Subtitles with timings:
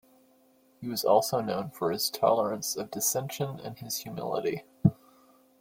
[0.79, 4.63] He was also known for his tolerance of dissension and his humility.